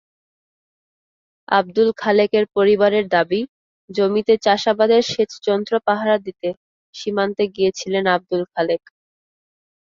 আবদুল 1.47 1.89
খালেকের 1.97 2.45
পরিবারের 2.55 3.05
দাবি, 3.07 3.41
জমিতে 3.89 4.33
চাষাবাদের 4.45 5.01
সেচযন্ত্র 5.05 5.73
পাহারা 5.87 6.15
দিতে 6.25 6.49
সীমান্তে 6.95 7.43
গিয়েছিলেন 7.55 8.03
আবদুল 8.15 8.43
খালেক। 8.53 8.81